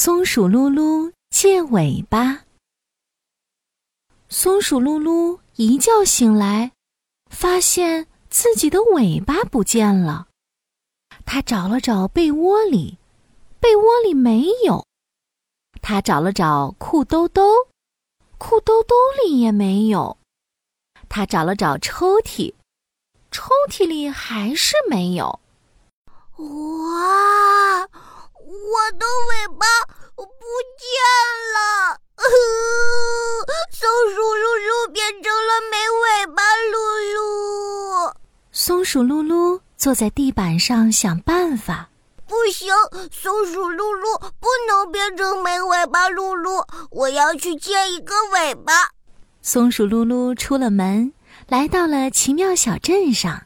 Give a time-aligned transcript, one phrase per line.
[0.00, 2.44] 松鼠噜噜借尾巴。
[4.28, 6.70] 松鼠噜噜一觉醒来，
[7.32, 10.28] 发现自己的尾巴不见了。
[11.26, 12.96] 他找了找被窝里，
[13.58, 14.84] 被窝里没有；
[15.82, 17.50] 他找了找裤兜兜，
[18.38, 18.94] 裤兜兜
[19.24, 20.16] 里也没有；
[21.08, 22.54] 他找了找抽屉，
[23.32, 25.40] 抽屉里还是没有。
[26.36, 27.88] 哇！
[28.50, 29.66] 我的尾巴
[30.16, 30.24] 不
[30.78, 30.88] 见
[31.54, 32.00] 了！
[33.70, 36.74] 松鼠噜噜变成了没尾巴噜
[37.14, 38.14] 噜。
[38.52, 41.90] 松鼠噜噜坐在地板上想办法。
[42.26, 42.72] 不行，
[43.12, 48.72] 松鼠噜噜不能变成没尾巴噜噜，我要去借一个尾巴。
[49.42, 51.12] 松鼠噜噜出了门，
[51.48, 53.42] 来到了奇妙小镇上。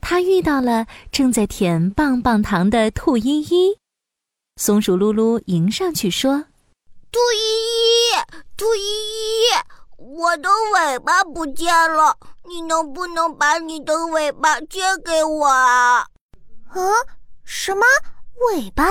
[0.00, 3.76] 他遇到了正在舔棒棒糖的兔依依，
[4.56, 6.46] 松鼠噜噜迎上去说
[7.12, 9.52] ：“兔依依，兔依依，
[9.98, 12.16] 我的尾巴不见了，
[12.48, 16.06] 你能不能把你的尾巴借给我啊
[16.70, 16.80] ？”“啊，
[17.44, 17.84] 什么
[18.50, 18.84] 尾巴？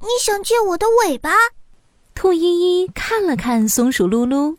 [0.00, 1.30] 你想借我的尾巴？”
[2.14, 4.56] 兔依依看了看松鼠噜噜，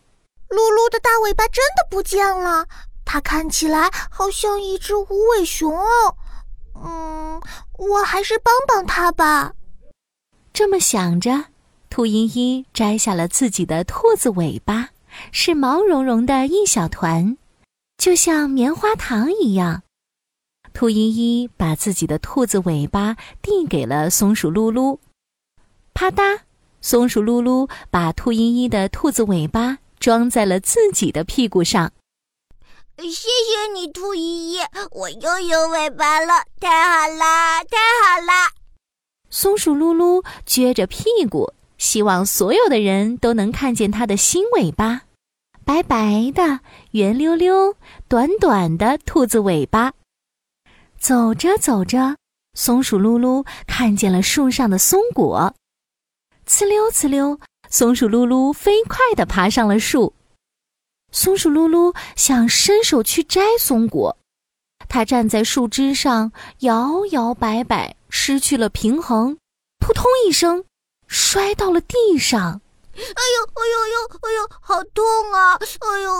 [0.49, 2.65] 噜噜的大尾巴真的不见了。
[3.05, 6.15] 它看起来好像一只无尾熊哦，
[6.85, 7.41] 嗯，
[7.77, 9.53] 我还是帮帮它吧。
[10.53, 11.45] 这么想着，
[11.89, 14.89] 兔依依摘下了自己的兔子尾巴，
[15.31, 17.35] 是毛茸茸的一小团，
[17.99, 19.83] 就像棉花糖一样。
[20.73, 24.97] 兔依依把自己的兔子尾巴递给了松鼠噜噜，
[25.93, 26.39] 啪嗒，
[26.79, 31.91] 松鼠噜噜把兔依依的兔子尾巴装在了自己的屁股上。
[32.97, 34.59] 谢谢你，兔依依，
[34.91, 38.51] 我又有尾巴了，太好啦，太好啦！
[39.29, 45.01] 松鼠噜噜撅着屁股，希望所有的人都能看见它的新尾巴，
[45.69, 46.61] 白白的、
[46.93, 47.75] 圆溜溜、
[48.07, 49.93] 短短的兔子尾巴。
[50.97, 52.17] 走着走着，
[52.55, 55.53] 松鼠噜噜看见了树上的松果，
[56.47, 60.11] 呲溜呲溜，松鼠噜噜飞快地爬上了树。
[61.11, 64.17] 松鼠噜噜想伸手去摘松果，
[64.87, 66.31] 它站在树枝上
[66.61, 69.37] 摇摇摆摆，失去了平衡，
[69.77, 70.65] 扑通一声，
[71.05, 72.59] 摔到了地上。
[72.99, 75.55] 哎呦哎呦呦哎呦，好痛啊！
[75.55, 76.11] 哎呦，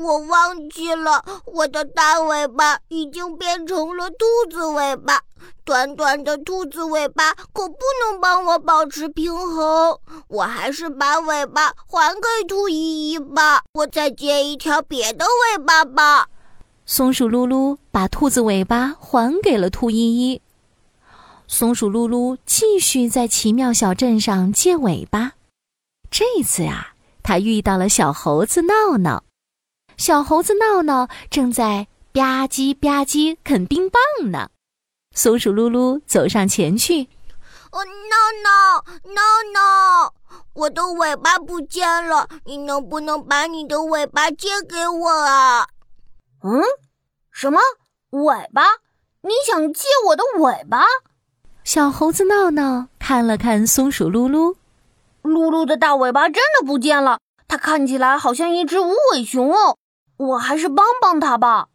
[0.00, 5.20] 我忘记了，我的大尾巴已经变成了兔子尾巴。
[5.64, 9.98] 短短的兔子尾巴可不能帮我保持平衡，
[10.28, 13.62] 我还是把尾巴还给兔依依吧。
[13.74, 16.28] 我再接一条别的尾巴吧。
[16.86, 20.40] 松鼠噜噜把兔子尾巴还给了兔依依。
[21.46, 25.32] 松鼠噜噜继续在奇妙小镇上借尾巴。
[26.12, 26.88] 这次呀，
[27.22, 29.24] 他遇到了小猴子闹闹。
[29.96, 34.50] 小猴子闹闹正在吧唧吧唧啃冰棒呢。
[35.14, 37.04] 松鼠噜噜走上前去，
[37.70, 38.14] 哦，闹
[38.44, 38.84] 闹，
[39.14, 39.22] 闹
[39.54, 40.14] 闹，
[40.52, 45.66] 我的尾巴不见了，你能不能把你的尾巴借给我啊？
[46.42, 46.62] 嗯，
[47.30, 47.58] 什么
[48.10, 48.64] 尾巴？
[49.22, 50.84] 你想借我的尾巴？
[51.64, 54.56] 小猴子闹闹看了看松鼠噜噜，
[55.22, 57.18] 噜噜的大尾巴真的不见了，
[57.48, 59.76] 它看起来好像一只无尾熊哦，
[60.16, 61.68] 我还是帮帮它吧。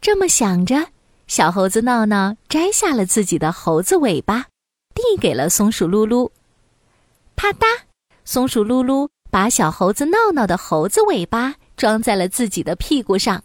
[0.00, 0.88] 这么想着。
[1.26, 4.46] 小猴子闹闹摘下了自己的猴子尾巴，
[4.92, 6.30] 递给了松鼠噜噜。
[7.36, 7.66] 啪嗒，
[8.24, 13.44] 松鼠噜噜把小猴子闹闹的猴子尾巴装在了自己的屁股上。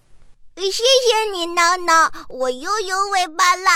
[0.55, 3.69] 谢谢你，闹闹，我又有尾巴了，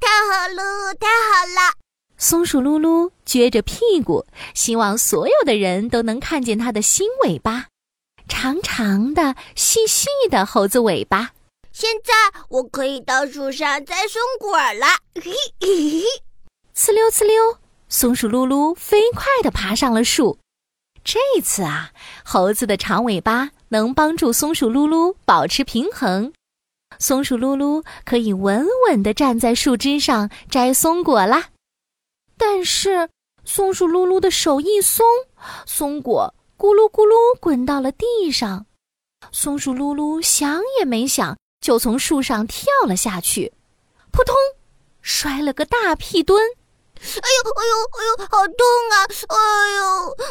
[0.00, 1.85] 太好了，太好了！
[2.18, 7.66] 松鼠噜噜撅着屁股，希望所有的人都能看见它的新尾巴，
[8.26, 11.32] 长长的、细细的猴子尾巴。
[11.72, 12.14] 现在
[12.48, 14.86] 我可以到树上摘松果了，
[16.74, 17.58] 呲溜呲溜，
[17.90, 20.38] 松鼠噜噜飞快地爬上了树。
[21.04, 21.90] 这次啊，
[22.24, 26.32] 猴子的长尾巴能帮助松鼠噜噜保持平衡，
[26.98, 31.50] 松鼠噜噜可以稳稳地站在树枝上摘松果啦。
[32.38, 33.08] 但是，
[33.44, 35.04] 松鼠噜噜的手一松，
[35.66, 38.66] 松果咕噜咕噜滚到了地上。
[39.32, 41.36] 松鼠噜噜想也没想。
[41.58, 43.52] 就从树上跳了下去，
[44.12, 44.36] 扑通，
[45.00, 46.40] 摔了个大屁墩。
[46.96, 48.96] 哎呦哎呦哎呦，好痛啊！
[49.28, 49.36] 哎
[49.76, 49.82] 呦，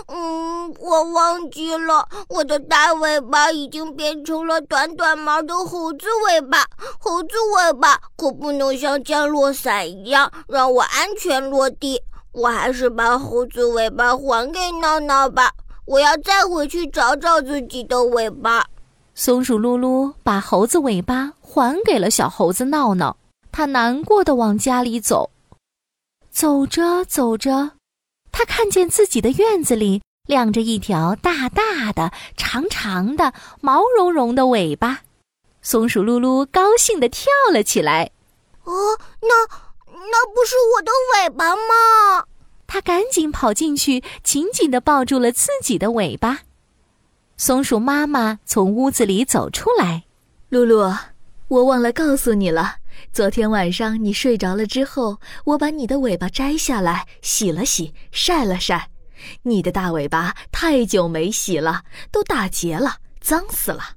[0.08, 6.66] 嗯，我忘记了，我的大尾巴已经变成了短短毛的猴子尾巴。
[7.00, 12.02] 猴子尾巴可不能像降落伞一样让我安全落地。
[12.32, 15.52] 我还是把猴子尾巴还给闹闹吧。
[15.86, 18.66] 我要再回去找找自己的尾巴。
[19.14, 23.16] 松鼠噜噜把猴子尾巴还给了小猴子闹闹，
[23.52, 25.30] 他难过的往家里走。
[26.36, 27.72] 走着走着，
[28.30, 35.04] 他看见自己的院子里晾着一条大大的、长长的、毛茸茸的尾巴。
[35.62, 38.12] 松鼠噜噜高兴地跳了起来。
[38.66, 38.74] 哦，
[39.22, 39.48] 那
[39.88, 42.26] 那不是我的尾巴吗？
[42.68, 46.42] 他赶紧跑进去，紧紧地抱住了自己的尾巴。
[47.38, 50.04] 松鼠妈妈从屋子里走出来
[50.50, 50.94] ：“露露，
[51.48, 52.80] 我忘了告诉你了。
[53.12, 58.90] 昨天晚上你睡着了之后，我把你的尾巴摘下来，洗了洗，晒了晒。
[59.44, 63.92] 你的大尾巴太久没洗了，都打结了，脏死了。”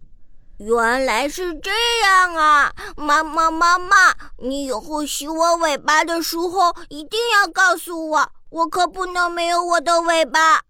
[0.58, 1.70] 原来是这
[2.02, 2.72] 样啊！
[2.96, 3.94] 妈妈，妈妈，
[4.38, 10.62] 你以后洗我尾巴的时候一定要告诉我，我可不能没有我的尾巴。